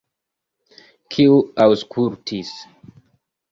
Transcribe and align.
Kiu 1.17 1.37
aŭskultis? 1.67 2.57